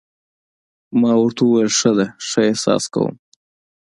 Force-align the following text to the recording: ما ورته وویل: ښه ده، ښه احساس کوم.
ما 0.99 1.11
ورته 1.21 1.41
وویل: 1.45 1.71
ښه 1.79 1.91
ده، 1.97 2.07
ښه 2.27 2.39
احساس 2.49 2.83
کوم. 2.93 3.13